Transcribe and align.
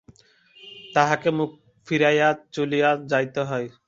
তাঁহাকে 0.95 1.29
মুখ 1.31 1.49
ফিরাইয়া 1.87 2.29
চলিয়া 2.51 2.89
যাইতে 3.07 3.41
হয়। 3.43 3.67